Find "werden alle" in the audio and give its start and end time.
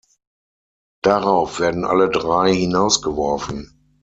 1.59-2.09